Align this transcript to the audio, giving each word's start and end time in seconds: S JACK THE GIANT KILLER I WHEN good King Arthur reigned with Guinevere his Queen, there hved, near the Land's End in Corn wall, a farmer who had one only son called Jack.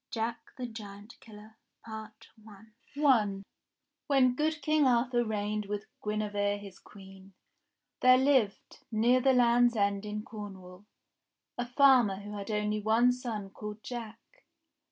S 0.09 0.15
JACK 0.15 0.53
THE 0.57 0.65
GIANT 0.65 1.19
KILLER 1.19 1.57
I 1.85 2.07
WHEN 2.95 4.33
good 4.35 4.63
King 4.63 4.87
Arthur 4.87 5.23
reigned 5.23 5.67
with 5.67 5.85
Guinevere 6.03 6.57
his 6.57 6.79
Queen, 6.79 7.33
there 7.99 8.17
hved, 8.17 8.81
near 8.91 9.21
the 9.21 9.33
Land's 9.33 9.75
End 9.75 10.03
in 10.03 10.23
Corn 10.25 10.59
wall, 10.59 10.87
a 11.55 11.67
farmer 11.67 12.15
who 12.15 12.31
had 12.35 12.49
one 12.49 12.59
only 13.03 13.11
son 13.11 13.51
called 13.51 13.83
Jack. 13.83 14.17